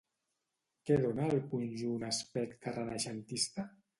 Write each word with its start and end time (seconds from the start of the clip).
Què 0.89 0.95
dóna 1.01 1.27
al 1.33 1.41
conjunt 1.51 2.07
aspecte 2.09 2.75
renaixentista? 2.79 3.67